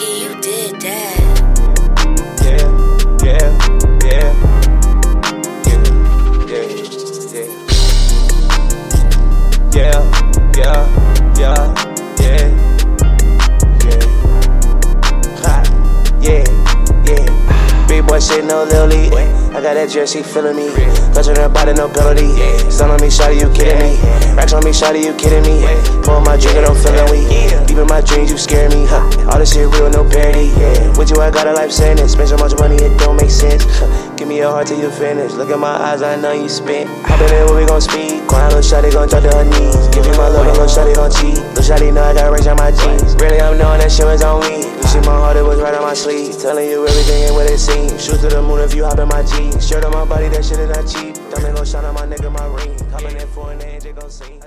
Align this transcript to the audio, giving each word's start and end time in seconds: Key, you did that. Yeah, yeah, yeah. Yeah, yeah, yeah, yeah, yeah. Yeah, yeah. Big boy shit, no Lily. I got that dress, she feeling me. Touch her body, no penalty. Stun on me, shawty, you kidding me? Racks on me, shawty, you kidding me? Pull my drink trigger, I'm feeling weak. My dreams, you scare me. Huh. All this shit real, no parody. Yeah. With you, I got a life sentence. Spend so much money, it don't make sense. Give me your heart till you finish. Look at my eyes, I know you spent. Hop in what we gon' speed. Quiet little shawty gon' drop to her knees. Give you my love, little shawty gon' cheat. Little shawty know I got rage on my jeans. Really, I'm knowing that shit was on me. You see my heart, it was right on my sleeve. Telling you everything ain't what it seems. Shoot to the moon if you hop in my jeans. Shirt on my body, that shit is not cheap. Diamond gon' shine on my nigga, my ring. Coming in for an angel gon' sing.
Key, 0.00 0.22
you 0.22 0.32
did 0.40 0.80
that. 0.80 1.20
Yeah, 2.40 2.64
yeah, 3.20 3.52
yeah. 4.00 4.32
Yeah, 6.48 6.64
yeah, 9.76 10.00
yeah, 10.56 10.80
yeah, 11.36 12.40
yeah. 13.84 14.00
Yeah, 16.20 16.44
yeah. 17.04 17.86
Big 17.86 18.00
boy 18.06 18.20
shit, 18.20 18.44
no 18.46 18.64
Lily. 18.64 19.12
I 19.52 19.60
got 19.60 19.74
that 19.74 19.90
dress, 19.92 20.12
she 20.12 20.22
feeling 20.22 20.56
me. 20.56 20.72
Touch 21.12 21.26
her 21.26 21.48
body, 21.50 21.74
no 21.74 21.88
penalty. 21.90 22.28
Stun 22.70 22.88
on 22.88 23.00
me, 23.02 23.08
shawty, 23.08 23.38
you 23.38 23.52
kidding 23.52 23.78
me? 23.78 24.00
Racks 24.34 24.54
on 24.54 24.64
me, 24.64 24.70
shawty, 24.70 25.04
you 25.04 25.12
kidding 25.16 25.42
me? 25.42 25.60
Pull 26.04 26.20
my 26.22 26.38
drink 26.38 26.56
trigger, 26.56 26.70
I'm 26.70 26.76
feeling 26.76 27.10
weak. 27.10 27.29
My 28.00 28.06
dreams, 28.06 28.32
you 28.32 28.38
scare 28.38 28.64
me. 28.72 28.88
Huh. 28.88 29.04
All 29.28 29.36
this 29.36 29.52
shit 29.52 29.68
real, 29.76 29.92
no 29.92 30.08
parody. 30.08 30.48
Yeah. 30.56 30.96
With 30.96 31.12
you, 31.12 31.20
I 31.20 31.28
got 31.28 31.44
a 31.46 31.52
life 31.52 31.70
sentence. 31.70 32.16
Spend 32.16 32.32
so 32.32 32.38
much 32.40 32.56
money, 32.56 32.76
it 32.80 32.96
don't 32.96 33.14
make 33.20 33.28
sense. 33.28 33.60
Give 34.16 34.24
me 34.26 34.38
your 34.38 34.48
heart 34.48 34.68
till 34.68 34.80
you 34.80 34.88
finish. 34.88 35.32
Look 35.36 35.50
at 35.50 35.58
my 35.58 35.68
eyes, 35.68 36.00
I 36.00 36.16
know 36.16 36.32
you 36.32 36.48
spent. 36.48 36.88
Hop 37.04 37.20
in 37.20 37.44
what 37.44 37.60
we 37.60 37.66
gon' 37.68 37.82
speed. 37.82 38.24
Quiet 38.24 38.56
little 38.56 38.64
shawty 38.64 38.88
gon' 38.90 39.06
drop 39.12 39.20
to 39.20 39.36
her 39.36 39.44
knees. 39.44 39.84
Give 39.92 40.06
you 40.08 40.16
my 40.16 40.32
love, 40.32 40.48
little 40.48 40.64
shawty 40.64 40.96
gon' 40.96 41.12
cheat. 41.12 41.36
Little 41.52 41.60
shawty 41.60 41.92
know 41.92 42.00
I 42.00 42.14
got 42.14 42.32
rage 42.32 42.46
on 42.46 42.56
my 42.56 42.72
jeans. 42.72 43.20
Really, 43.20 43.38
I'm 43.38 43.58
knowing 43.58 43.84
that 43.84 43.92
shit 43.92 44.06
was 44.06 44.24
on 44.24 44.40
me. 44.48 44.64
You 44.64 44.88
see 44.88 45.04
my 45.04 45.20
heart, 45.20 45.36
it 45.36 45.44
was 45.44 45.60
right 45.60 45.74
on 45.74 45.82
my 45.82 45.92
sleeve. 45.92 46.40
Telling 46.40 46.70
you 46.72 46.88
everything 46.88 47.28
ain't 47.28 47.34
what 47.36 47.52
it 47.52 47.60
seems. 47.60 48.00
Shoot 48.00 48.24
to 48.24 48.32
the 48.32 48.40
moon 48.40 48.64
if 48.64 48.72
you 48.72 48.88
hop 48.88 48.98
in 48.98 49.08
my 49.08 49.20
jeans. 49.28 49.60
Shirt 49.68 49.84
on 49.84 49.92
my 49.92 50.08
body, 50.08 50.32
that 50.32 50.40
shit 50.42 50.56
is 50.56 50.72
not 50.72 50.88
cheap. 50.88 51.20
Diamond 51.36 51.52
gon' 51.52 51.66
shine 51.68 51.84
on 51.84 51.92
my 51.92 52.08
nigga, 52.08 52.32
my 52.32 52.48
ring. 52.48 52.80
Coming 52.88 53.20
in 53.20 53.28
for 53.28 53.52
an 53.52 53.60
angel 53.60 53.92
gon' 53.92 54.08
sing. 54.08 54.40